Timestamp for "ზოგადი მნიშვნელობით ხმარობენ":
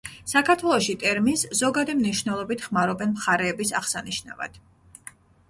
1.59-3.13